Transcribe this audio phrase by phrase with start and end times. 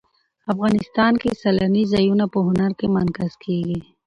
[0.51, 3.79] افغانستان کې سیلاني ځایونه په هنر کې منعکس کېږي.